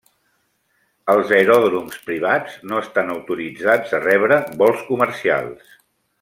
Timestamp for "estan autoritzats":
2.85-3.95